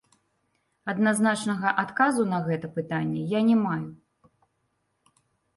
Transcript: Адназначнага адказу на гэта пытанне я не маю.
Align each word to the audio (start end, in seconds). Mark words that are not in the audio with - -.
Адназначнага 0.93 1.73
адказу 1.83 2.25
на 2.33 2.39
гэта 2.47 2.71
пытанне 2.79 3.21
я 3.37 3.43
не 3.51 3.57
маю. 3.61 5.15